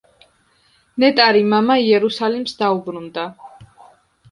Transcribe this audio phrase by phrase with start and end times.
[1.03, 3.29] ნეტარი მამა იერუსალიმს დაუბრუნდა.